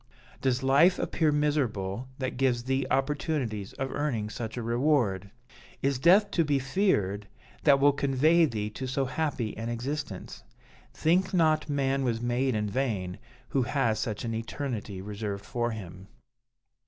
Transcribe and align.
Does 0.41 0.63
life 0.63 0.97
appear 0.97 1.31
miserable, 1.31 2.07
that 2.17 2.35
gives 2.35 2.63
thee 2.63 2.87
opportunities 2.89 3.73
of 3.73 3.91
earning 3.91 4.31
such 4.31 4.57
a 4.57 4.63
reward? 4.63 5.29
Is 5.83 5.99
death 5.99 6.31
to 6.31 6.43
be 6.43 6.57
feared, 6.57 7.27
that 7.65 7.79
will 7.79 7.91
convey 7.91 8.45
thee 8.45 8.71
to 8.71 8.87
so 8.87 9.05
happy 9.05 9.55
an 9.55 9.69
existence? 9.69 10.43
Think 10.91 11.35
not 11.35 11.69
man 11.69 12.03
was 12.03 12.19
made 12.19 12.55
in 12.55 12.67
vain, 12.67 13.19
who 13.49 13.61
has 13.61 13.99
such 13.99 14.25
an 14.25 14.33
eternity 14.33 15.03
reserved 15.03 15.45
for 15.45 15.69
him.' 15.69 16.07